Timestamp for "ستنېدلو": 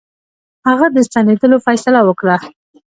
1.07-1.57